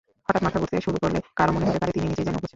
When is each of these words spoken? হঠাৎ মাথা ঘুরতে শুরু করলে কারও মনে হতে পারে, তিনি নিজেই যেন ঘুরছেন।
হঠাৎ 0.27 0.41
মাথা 0.45 0.57
ঘুরতে 0.61 0.83
শুরু 0.87 0.97
করলে 1.03 1.19
কারও 1.39 1.51
মনে 1.55 1.65
হতে 1.69 1.79
পারে, 1.81 1.95
তিনি 1.95 2.05
নিজেই 2.11 2.25
যেন 2.27 2.35
ঘুরছেন। 2.41 2.49